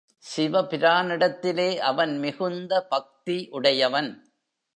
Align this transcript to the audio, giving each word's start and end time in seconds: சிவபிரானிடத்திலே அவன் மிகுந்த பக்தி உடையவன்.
சிவபிரானிடத்திலே 0.35 1.77
அவன் 1.77 2.17
மிகுந்த 2.17 2.81
பக்தி 2.81 3.47
உடையவன். 3.51 4.31